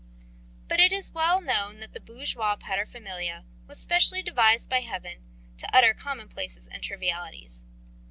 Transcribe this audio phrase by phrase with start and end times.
[0.67, 5.21] But it is well known that the bourgeois paterfamilias was specially devised by Heaven
[5.59, 7.67] to utter commonplaces and trivialities.